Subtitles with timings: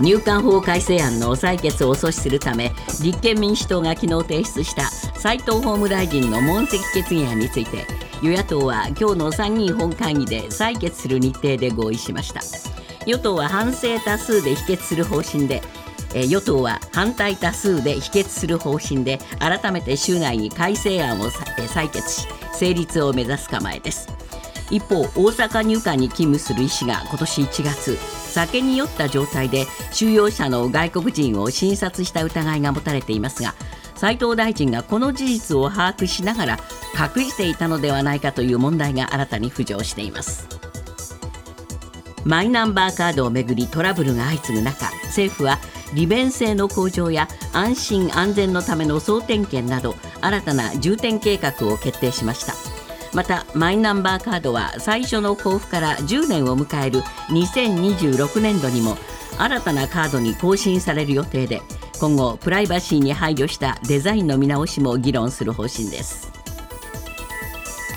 [0.00, 4.88] 入管法改正案の採決を阻止するため立憲民主党が昨日提出した
[5.18, 7.86] 斉藤法務大臣の問責決議案について
[8.22, 12.40] 与野党は今日の参議院本会議で採決する日程で合意しました。
[13.06, 15.62] 与党は反省多数で否決する方針で
[16.14, 24.08] 与党は反対多数で否決する方針で改めて週内に改正案を採決し成立を目指す構えです。
[24.70, 33.54] 一方大阪入管に勤務する医師が今年1月酒に酔った状態で収容者の外国人を診察した疑いが持たれていますが
[33.94, 36.58] 斉藤大臣がこの事実を把握しながら
[37.16, 40.46] 隠していたのではないかという問題が新たに浮上しています。
[42.24, 45.58] マイナンバーカードをめぐりトラブルが相次ぐ中政府は
[45.92, 52.73] 利便性の向上や安心安全のための総点検など新たな重点計画を決定しました。
[53.14, 57.00] またマイナンバーカードは最初の交付から10年を迎える
[57.30, 58.96] 2026年度にも
[59.38, 61.62] 新たなカードに更新される予定で
[62.00, 66.32] 今後プライバシーに配慮したデザインの見直しも議論する方針です。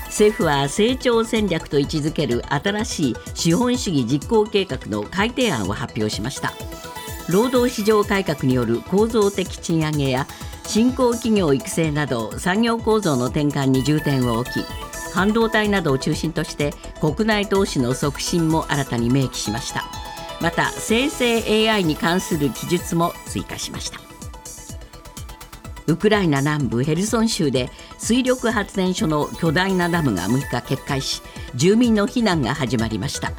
[0.06, 6.54] 政府は成長戦略と位置づける新しい資本主義実行計画の改定案を発表しました。
[7.28, 10.26] 労働市場改革による構造的賃上げや
[10.64, 19.84] 新興企業育成など産業構造の転換に重点を置き半導体などを中心として国内投資の促進も新たに明記しました。
[20.40, 24.00] また生成 AI に関する記述も追加しました。
[25.86, 31.22] ウクライナ南部ヘルソン州で水力発電所の巨大なダムが6日決壊し
[31.54, 33.32] 住民の避難が始まりました。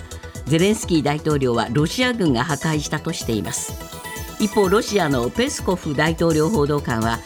[0.45, 3.73] ゼレンスキー大統領はロシア軍が破壊したとしています。
[4.39, 7.19] 一方ロシアのペスコフ大統領報道官は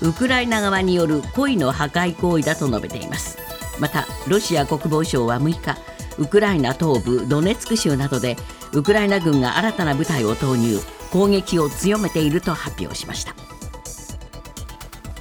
[0.00, 3.39] ウクライナ側による故意の破壊行為だと述べています。
[3.80, 5.78] またロシア国防省は6日
[6.18, 8.36] ウクライナ東部ドネツク州などで
[8.72, 10.78] ウクライナ軍が新たな部隊を投入
[11.10, 13.34] 攻撃を強めていると発表しました。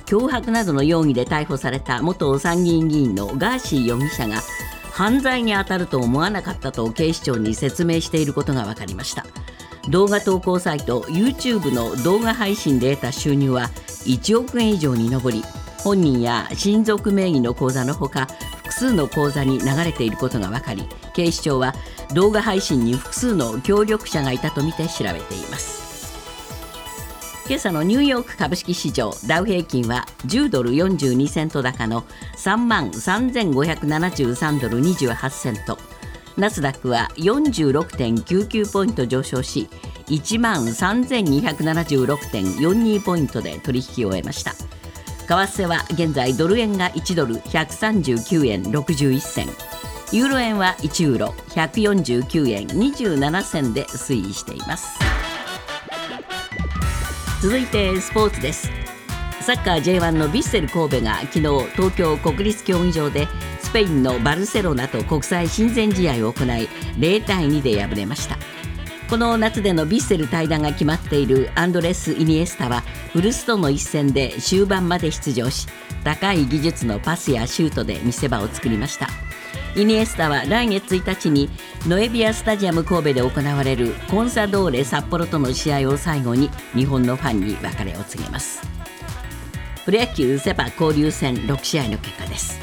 [0.06, 4.42] 脅迫などの容疑で逮捕された元参議院議員のガーシー容疑者が
[4.92, 9.26] 犯罪に当たると思わなかったと警視庁に説明していることが分かりました。
[9.88, 13.70] 動画投稿サイト YouTube の動画配信で得た収入は
[14.06, 15.44] 1億円以上に上り
[15.84, 18.28] 本人や親族名義の口座のほか
[18.80, 21.74] 数の口座に流れていることが分かり警視庁は
[22.14, 25.90] 動画配信に複数の協力者がいたとみて調べています。
[27.50, 32.06] 今朝のニューヨーク株式市場ダウ平均は10ドル42セント高の
[32.38, 35.78] 3万3573ドル28セント。
[36.38, 39.68] ナスダックは46.99ポイント上昇し
[40.06, 44.54] 1万3276.42ポイントで取引を終えました。
[45.30, 49.48] 為替は現在ドル円が1ドル139円61銭。
[50.12, 54.98] ユーロ円は1ユーロ149円27銭で推移しています。
[57.44, 58.72] 続いてスポーツです。
[59.42, 61.40] サッカー J1 のヴィッセル神戸が昨日
[61.76, 63.28] 東京国立競技場で
[63.62, 68.59] スペインのバルセロナと国際親善試合を行い0対2で敗れました。
[69.10, 75.68] この夏でのヴィッセル退団が決まっているアンドレス・イニエスタは古巣との一戦で終盤まで出場し
[76.04, 79.08] 高い技術のパスやシュートで見せ場を作りました。
[79.76, 81.50] イニエスタは来月1日に
[81.88, 88.62] ノエビアスタジアム神戸で行われるコンサドーレ札幌との試合を最後に日本のファンに別れを告げます。
[89.86, 92.60] プロ野球セ・パ交流戦6試合の結果です。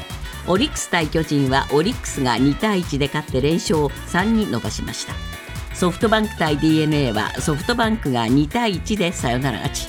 [0.47, 5.13] オリックス対巨人はオリックスが2対1で勝って連勝を3に伸ばしました。
[5.77, 9.87] ソフトバンク対 d n a はソフトバンクが2対1でサヨナラ勝ち。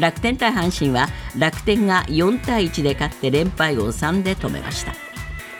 [0.00, 1.06] 楽天対阪神は
[1.38, 4.94] 楽天が4対1で勝って連敗を3で止めました。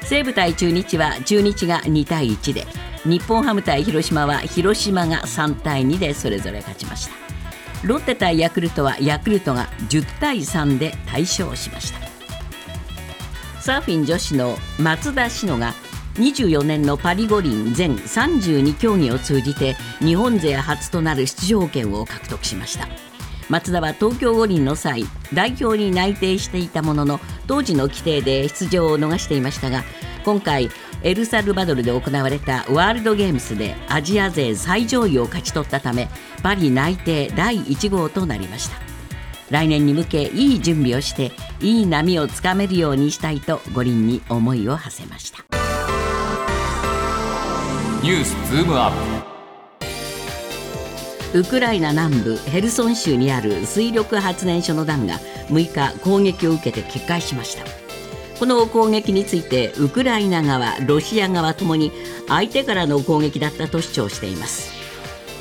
[0.02, 2.66] 西武対中日は中日が2対1で
[3.04, 7.12] 日本ハム対広島は広島が3対2でそれぞれ勝ちました。
[7.86, 12.00] ロッテ対ヤクルトはヤクルトが10対3で大勝しました。
[13.60, 15.72] サーフィン女子の松田詩野が
[16.18, 22.88] 24年のパリ五輪全32競技を通じて日本勢初となる出場権を獲得しました。
[23.48, 29.84] 松田は東京五輪の際代表に内定していたものの当時の規定で出場を逃していましたが
[30.24, 30.68] 今回
[31.02, 36.08] エルサルバドルで行われたワールドゲームスでアジア勢最上位を勝ち取ったため
[36.42, 38.76] パリ内定第1号となりました。
[39.50, 45.47] 来年に向けいい準備をしていい波をつかめるようにしたいと五輪に思いを馳せました。
[48.00, 48.92] ニュースズームアッ
[51.32, 51.40] プ。
[51.40, 55.14] ウクライナ南部ヘルソン州にある水力発電所のダムが
[55.48, 57.64] 6日攻撃を受けて決壊しました。
[58.38, 61.90] この攻撃についてウクライナ側ロシア側ともに
[62.28, 64.72] 相手からの攻撃だったと主張しています。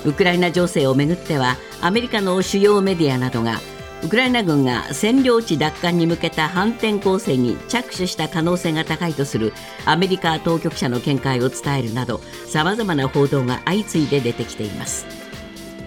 [0.04, 3.59] ウクライナ情勢をめぐってはアメリカの主要メディアなどが
[4.04, 9.54] ウクライナ軍が占領地奪還に向けた反転攻勢に着手した可能性が高いとする
[9.86, 15.06] アメリカ当局者の見解を伝えるなどさまざまな報道が相次いで出てきています。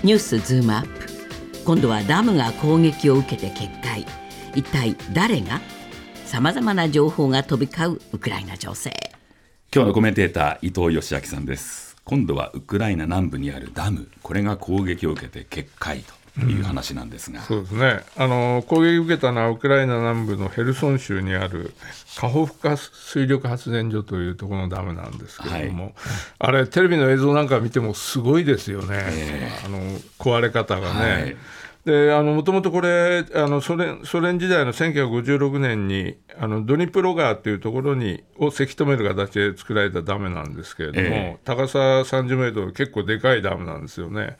[0.02, 1.06] ニュースズームアップ。
[1.64, 4.04] 今度はダムが攻撃を受けて決壊。
[4.54, 5.60] 一体誰が
[6.24, 8.92] さまざまな情報が飛び交うウクライナ情勢。
[9.72, 11.96] 今日のコメンテーター伊藤義明さんです。
[12.04, 14.08] 今度はウクライナ南部にあるダム。
[14.22, 16.19] これが攻撃を受けて決壊と。
[16.38, 18.00] いう話なんですが、うん、そうですね。
[18.16, 21.74] あの攻撃を受けたのはウクライナ南部のヘルソン州にある
[22.18, 25.94] カホフカ水力発電所というところのダムなんですけれども、はい、
[26.38, 29.78] あれテレビの映像なんか見てもすごいですよね、えー、あの
[30.18, 31.12] 壊れ方がね。
[31.12, 31.36] はい
[31.90, 44.36] もともとこれあのソ連ソ連時代の1956年にあのドニプロ川というところにをせき止める形で作られたダムなんですけれども、えー、高さ30メートル結構でかいダムなんですよね。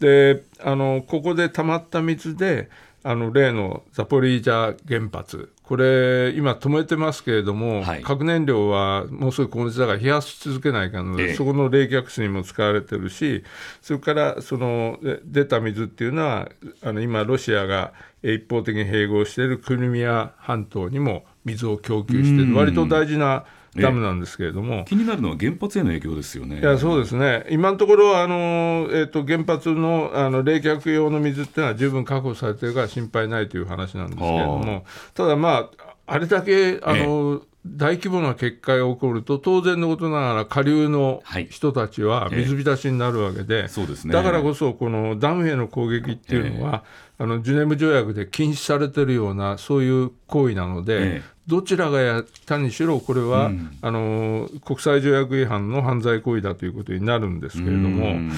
[0.00, 2.68] であのここで溜まった水で
[3.02, 13.42] あの例のザポリージャ原発、これ、今、止めてますけれども、はい、核燃料はもうすぐ高熱だから冷やし続けないかので、ええ、そこの冷却水にも使われてるし、
[13.80, 16.50] それからその出た水っていうのは、
[16.82, 23.46] あの今、ロシアが一方的に併合しているクリミア半島にも水を供給している、割と大事な
[23.76, 26.60] ダムなんですけれども、気になるのは原発への影響ですよね。
[26.60, 34.84] いやそうですね、今のところあの、えーと、原発のあの冷却用の水っていうのは十分確保されてるから心配ないという話なんですけれども、
[35.14, 43.68] ただまあ、あれだけあの、え大規模な決壊が起こると当然のことながら下流の人たちは水浸しになるわけで、
[44.08, 46.84] だからこそこのダムへの攻撃っていうのは、
[47.16, 58.32] あのジュネム条約で禁止されてるようなそういう行為なので、どちらがやったにしろこれは、うん、あの国際条約違反の犯罪行為だということになるんですけれども、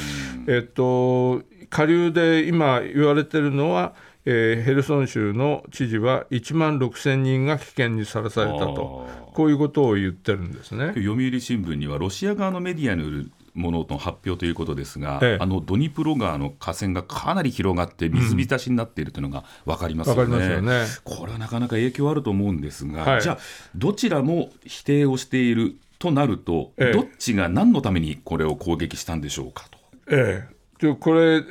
[0.49, 3.95] えっと、下流で今言われてるのは
[4.29, 10.89] えー、ヘルソン州の知事は1万6000人が危険にさらされたと、こういうことを言ってるんですね。
[10.89, 20.37] 読売新聞には、ロシア側のメディアによるものの発表ということですが、ええ、あのドニプロ川の河川がかなり広がって水浸しになっているというのが分かりますよね。
[20.37, 20.85] うん、よね。
[21.05, 23.39] これはなかなか影響あると思うんですが、はい、じゃあ、
[23.75, 29.79] どちらも否定をしているとなると、え、どっちが何のためにこれを攻撃したんでしょうかと。
[30.11, 30.57] ええ。
[31.01, 31.43] これ、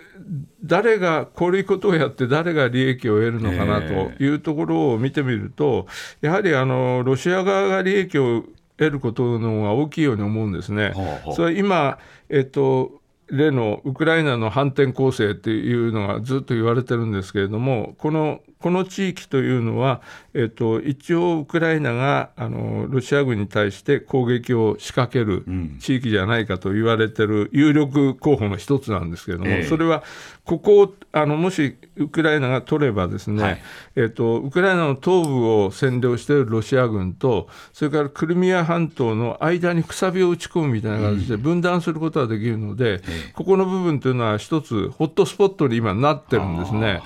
[0.64, 5.88] 誰がこういうことをやって誰が利益を得るのかなというところを見てみると、
[6.22, 8.46] やはりあのロシア側が利益を
[8.78, 10.94] 得ることの方が大きいように思うんですね。
[11.36, 11.98] それ今、
[12.30, 20.02] えっと例のウクライナの反転攻勢っていうのがずっと言われてるんですけれども、このこの地域というのは、
[20.34, 25.46] えっと、一応、ウクライナがあのロシア軍に対して攻撃を仕掛ける
[25.80, 30.02] 地域じゃないかと言われてる有力候補の一つなんですけれども、えー、それは
[30.46, 33.62] ここをあのもしウクライナが取ればですね、はい、
[33.98, 43.02] えっと、ウクライナの東部を占領しているロシア軍と、それからクリミア半島の間にくさびを打ち込むみたいな形で分断することができるので、うん、
[43.34, 47.04] ここの部分というのは一つホットスポットに今なってるんですね。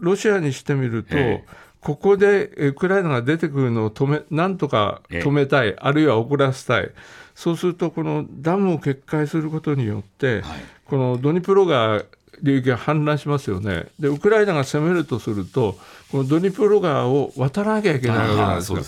[0.00, 1.16] ロシアにしてみると、
[1.80, 6.90] ここでウクライナが出てくるのを止めなんとか止めたい、あるいは遅らせたい、
[7.34, 12.02] そうすると、このダムを決壊することによって、はい、このドニプロ川
[12.42, 13.86] 流域が氾濫しますよね。
[13.98, 15.78] で、ウクライナが攻めるとすると、
[16.10, 18.78] このドニプロ川を渡らなきゃいけないわけなんですよ。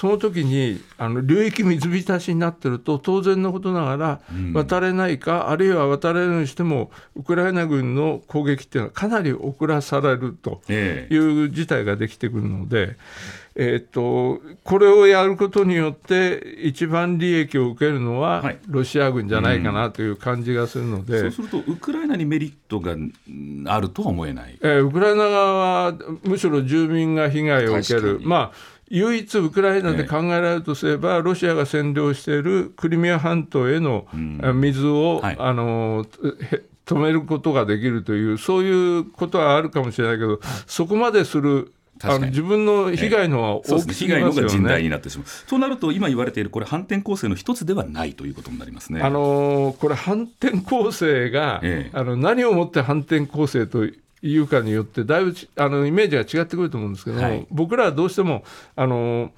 [0.00, 4.20] その時にあの流域水浸しになってると当然のことながら
[4.54, 12.96] 渡れないか、うん、あるいは渡れるにしてもウクライナ軍の攻撃っていうのはかなり遅らされるという事態ができてくるので。
[13.56, 22.94] えー、っとこれをやることによって一番利益を受けるのはロシア軍じゃないかなという感じがするので、うん、そうするとウクライナにメリットが
[23.66, 28.20] あるとは思えない、えー、ウクライナ側はむしろ住民が被害を受ける。
[28.22, 34.06] まあ唯一ウクライナで考えられるとすれば、ロシアが占領しているクリミア半島への
[34.54, 36.04] 水を、はい、あの
[36.86, 45.26] 止めることができるという、そういうことはあるかもしれないけど、そこまでするあの自分の被害のは大きす、ね、被害のが甚大になってしまう。
[45.48, 49.02] となると、今言われている、これ、反転攻勢の一つではないということになりますね。
[49.02, 53.86] あのこれ、反転攻勢が、ええ、あの何をもって反転攻勢と
[54.22, 58.44] いうかによってだいぶあのイメージが違ってくると思うんですけども、はい、僕らはどうしても
[58.76, 59.32] あの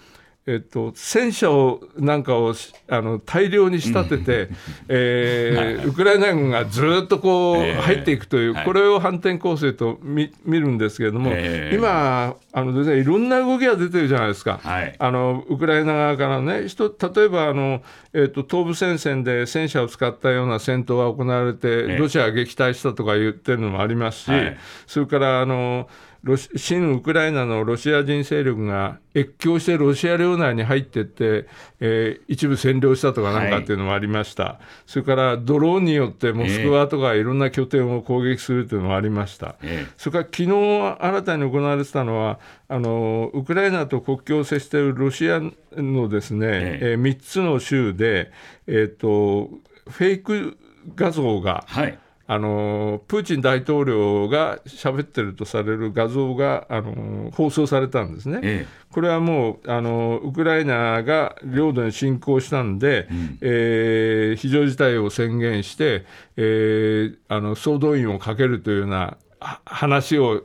[0.45, 2.53] えっと、戦車をなんかを
[2.89, 4.49] あの大量に仕立てて、
[4.89, 17.81] えー、ウクライナ軍がずっとこう入っていくという、これを反転攻勢と見見るんですけれども、今あの、ね、いろんな動きが出てるじゃないですか、はい、あのウクライナ側からね、人例えばあの、
[18.13, 24.57] えーと、東部戦線で戦車を使ったような戦闘が行われて、ロシアが撃退したとか言ってるのもありますし、はい、
[24.89, 25.89] それからあの
[26.23, 31.49] ロシ親ウクライナのロシア人勢力が越境してロシア領内に入っていって、
[31.81, 42.39] えー、一部占領したとかなんかっていうのもありました、はい、それからドローンによってモスクワとかいろんな拠点を攻撃するというのもありました、えー、それから昨日新たに行われてたのは
[42.69, 45.41] あのウクライナと国境を接しているロシア
[45.73, 48.31] のですね、えー、えー、3つの州で、
[48.69, 49.51] えーと、
[49.91, 50.57] フェイク
[50.95, 51.99] 画像が、はい
[52.33, 66.07] あのプーチン大統領が喋ってるとされる画像があの放送されたんですね、ええ、これはもうあのウクライナが領土に侵攻したんで、うん、えー、非常事態を宣言して、
[66.39, 69.19] えー、あの総動員をかけるというような
[69.67, 70.43] 話を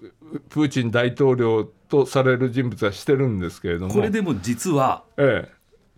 [0.49, 3.93] プーチン大統領とされる人物はしてるんですけれども。
[3.93, 5.56] これでも実は、ええ、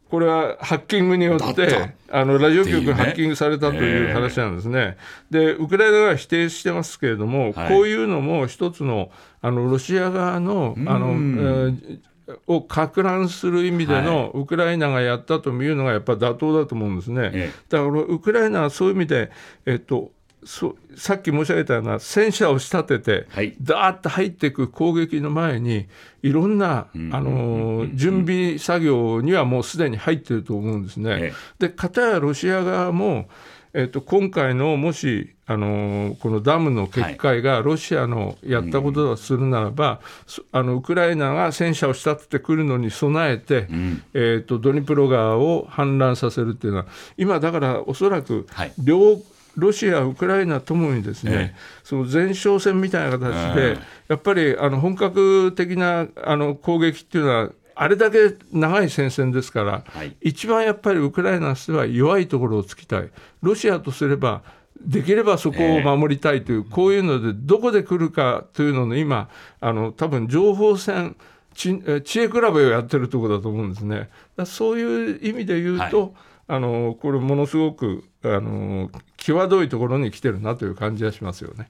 [0.10, 4.98] これはハッキングによってあのラジオ局がハッキングされたという話なんですね。
[5.30, 9.12] でウクライナ側は否定してますけれども、はい、こういうのも一つの
[9.42, 12.00] あのロシア側のあの、えー
[12.48, 17.52] をか乱する意味でのウクライナがやったというのがやっぱり妥当だと思うんですね。
[17.70, 19.32] だからウクライナはそういう意味で、
[19.66, 20.12] えっと、
[20.44, 25.88] そさっき申し上げたような戦車を仕立てて、はい、ダーッと入っていく攻撃の前に
[26.22, 31.34] いろんな、あの準備作業にはもうすでに入っていると思うんですね。
[31.60, 33.30] で片やロシア側も
[33.74, 40.02] えっと、今回のもし、あのこのダムの決壊がロシアのやったことだとするならば、は
[40.38, 46.86] い、あのウクライナが戦車を仕立ててくるのに備えて、うん、えっと、ドニプロ川を氾濫させるっていうのは、
[47.18, 48.48] 今、だからおそらく
[48.80, 49.24] 両、はい
[49.60, 63.10] ロシア、ウクライナともにですね、ええ、その前哨戦みたいな形で、やっぱりあの本格的なあの攻撃っていうのは、あれだけ長い戦線ですから、はい、一番やっぱりウクライナとしては弱いところを突きたい、
[63.42, 64.44] ロシアとすれば、
[64.82, 71.16] できればそこを守りたいという、えこういうので、どこで来るかというのの今、あの多分情報戦、
[71.54, 74.10] 知恵比べをやってるところだと思うんですね。
[74.46, 76.12] そういう意味で言うと、はい。
[76.52, 78.90] あのこれものすごくあの
[79.20, 81.70] 際どいところに来てるなという感じがしますよね。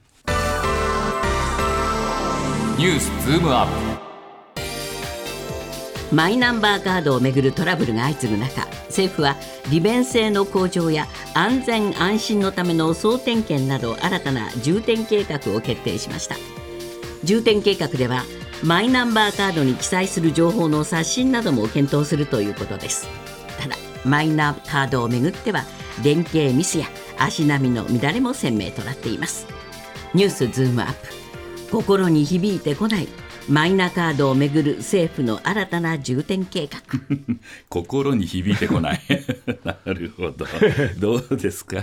[2.78, 4.10] ニュースズームアップ。
[6.14, 9.36] マイナンバーカードをめぐるトラブルが相次ぐ中政府は
[9.70, 16.34] 利便性の向上や安全安心のための総点検など新たな重点計画を決定しました。
[17.22, 18.24] 重点計画では
[18.64, 23.06] マイナンバーカードに記載する情報の刷新なども検討するということです。
[23.60, 25.64] ただマイナカードをめぐっては
[26.02, 26.86] 連携ミスや
[27.20, 29.46] 足並みの乱れも鮮明となっています。
[30.14, 31.20] ニュースズームアップ。
[31.70, 33.08] 心に響いてこない
[33.50, 36.80] マイナカードをめぐる政府の新たな重点計画。
[37.68, 39.00] 心に響いてこない。
[39.64, 40.46] なるほど。
[41.00, 41.78] どうですか？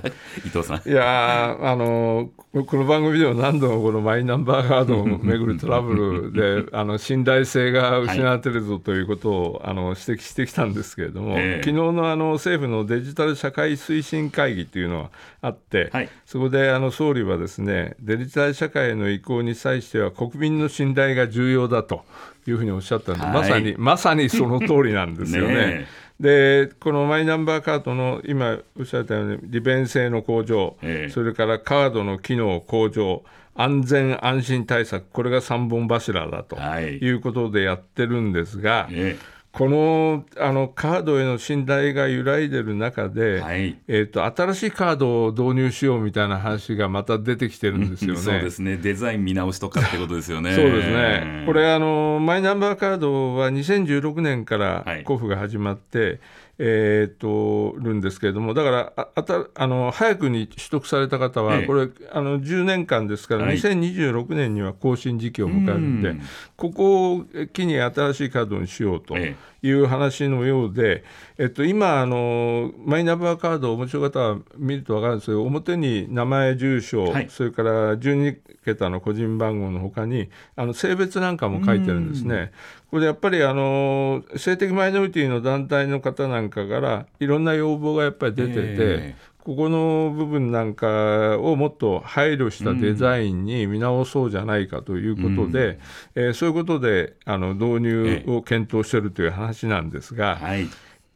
[0.46, 0.90] 伊藤さん。
[0.90, 22.04] いやあのこの番組では何度もこのマイナンバーカードをめぐるトラブルであの信頼性が失われてるぞということを、あの指摘してきたんですけれども、えー、昨日のあの政府のデジタル社会推進会議というのはあって、はい、そこであの総理はですねデジタル社会への移行に際しては国民の信頼が重要だと
[22.46, 25.54] いうふうにおっしゃったんで、はい、まさにまさにその通りなんですよね。
[25.56, 25.88] ね
[26.20, 33.24] でこのマイナンバーカードの今おっしゃったように利便性の向上、ええ、それからカードの機能向上
[33.54, 48.20] 安全安心対策これが3本柱だということでやってるんですが、ええこのあのカードへの信頼が揺らいでる中で、はい、えーと、新しいカードを導入しようみたいな話がまた出てきてるんですよね。
[48.20, 50.54] そうですねデザイン見直しとかってことですよね。
[50.54, 56.20] そうですねこれあの、マイナンバーカードは2016年から交付が始まって、はい
[56.60, 66.16] えー、とるんですけれども、だからああたあの早くに取得された方は、これ、あの10年間ですから、2026年には更新時期を迎えるんで、
[66.56, 71.04] ここを機に新しいカードにしようという話のようで、
[71.38, 82.52] えっと、今あの、マイナンバーカードをお持ちの方は見ると分かるんですけど、表に名前、住所、はい、それから12桁の個人番号のほかに、あの性別なんかも書いてるんですね。
[82.90, 95.80] これやっぱりあの性的マイノリティの団体の方なんかからいろんな要望がやっぱり出てて、えーここの部分なんかをもっと配慮したデザインに見直そうじゃないかということで、
[96.16, 100.36] うん、えー、そういうことであの導入を検討しているという話なんですが。
[100.36, 100.68] はい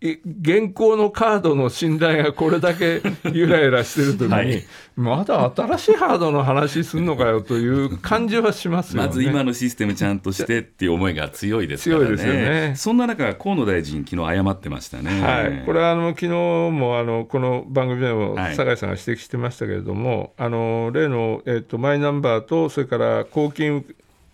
[0.01, 4.65] 現行のカードの信頼がこれだけゆらゆらしてるときに、はい、
[4.95, 9.07] まだ新しいハードの話すんのかよという感じはしますよね。
[9.09, 12.73] まず今のシステムちゃんとしてっていう思いが強いですからね、強いですよね。
[12.75, 23.85] そんな中、河野大臣、昨日謝ってましたね、はい、これはあの昨日もあのこの番組でも酒井さんが指摘してましたけれども、はい、あの例の、えーと、マイナンバーと、それから公金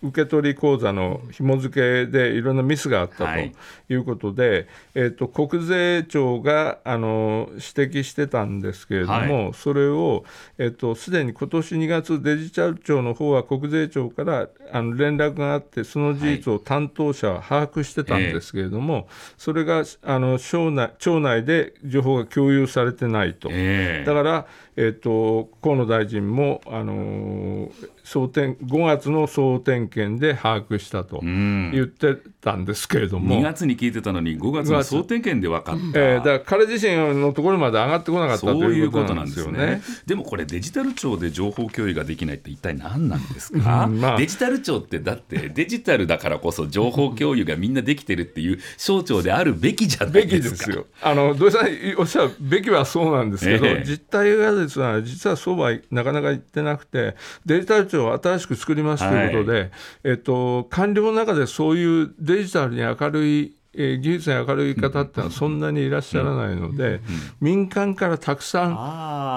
[0.02, 3.52] 受取口座の紐付けでいろんなミスがあったとい。
[3.94, 7.62] うことで、はい、えーと、国税庁があの指
[8.00, 10.24] 摘してたんですけれども、はい、それを
[10.56, 19.04] すで、えー、に今年2月、デジタル庁の方は国税庁からあの連絡があって、その事実を担当者は把握してたんですけれども、はい、
[19.36, 23.48] それがあの省内庁内で情報が共有されてないと。
[23.50, 24.46] えー、だから
[24.80, 27.70] えーと、河野大臣も、あのー、
[28.08, 39.82] 総点5月の総点検で把握したと言ってたんですけれども、2月に聞いてたのに、5月の総点検で分かった、えー、だから彼自身のところまで上がってこなかったということなんですよね。
[40.06, 50.56] でもこれ、デジタル庁で情報共有ができないって、一体何なんですか、うんまあ、デジタル庁って、だって、デジタルだからこそ、情報共有がみんなできてるっていう省庁であるべきじゃないですか。
[50.56, 50.86] ですよ。
[51.02, 59.70] あの土井さんおっしゃるべきはそうなんですけど、えー、実態がですね、実はそうはなかなか言ってなくて、デジタル庁を新しく作りますということで、はい、
[60.04, 67.00] えっと、官僚の中でそういうデジタルに明るいえー、技術に明るい方ってのはそんなにいらっしゃらないので、
[67.40, 68.74] 民間からたくさん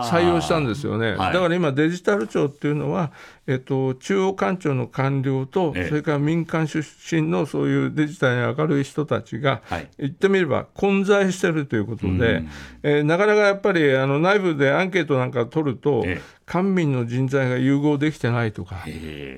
[0.09, 3.11] 採用したんですよね、だから今、デジタル庁っていうのは、
[3.45, 9.61] えっと、中央官庁の官僚と、それから民間出身のそういうデジタルに明るい人たちが、
[9.99, 12.43] 言ってみれば混在してるということで、
[12.81, 16.03] えー、なかなかやっぱりあの内部でアンケートなんか取ると、
[16.51, 18.83] 官民の人材が融合できてないとか、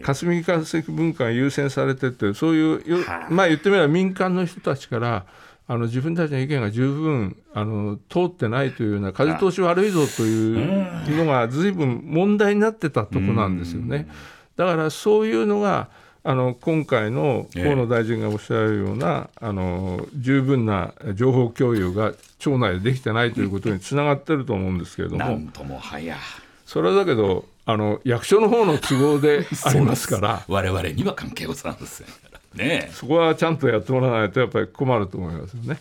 [0.01, 5.25] 霞が関文化が優先されてて、そういう、まあ言ってみれば民間の人たちから、
[5.67, 14.07] あの自分たちの意見が十分あの通ってないというような風通し悪いぞというのがずいぶん問題になってたとこなんですよね。
[14.57, 15.89] だからそういうのが
[16.23, 25.23] あの今回の河野大臣がおっしゃるような、えー、あの十分な情報共有が町内でできてないということにつながってると思うんですけれども。
[25.23, 26.17] なんともはや
[26.73, 30.43] それはだけどあの役所の方の都合で ありますから。
[30.47, 32.07] 我々には関係ございません
[32.55, 35.79] ねそこはちゃんとやってもらわないとやっぱり困ると思いますよね。